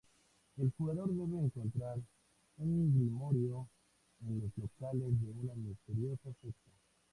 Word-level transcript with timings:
El 0.57 0.71
jugador 0.79 1.11
debe 1.13 1.37
encontrar 1.45 1.99
un 2.57 2.91
grimorio 2.91 3.69
en 4.25 4.39
los 4.41 4.51
locales 4.57 5.21
de 5.21 5.29
una 5.29 5.53
misteriosa 5.53 6.33
secta. 6.41 6.71